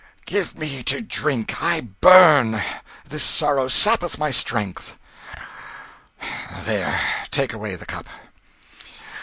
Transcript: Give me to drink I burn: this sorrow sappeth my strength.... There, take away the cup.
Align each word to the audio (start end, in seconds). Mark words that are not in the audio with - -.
Give 0.25 0.57
me 0.57 0.81
to 0.85 1.01
drink 1.01 1.61
I 1.61 1.81
burn: 1.81 2.59
this 3.05 3.23
sorrow 3.23 3.67
sappeth 3.67 4.17
my 4.17 4.31
strength.... 4.31 4.97
There, 6.63 6.99
take 7.29 7.53
away 7.53 7.75
the 7.75 7.85
cup. 7.85 8.09